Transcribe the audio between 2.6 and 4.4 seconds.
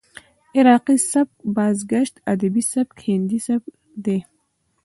سبک، هندي سبک دى.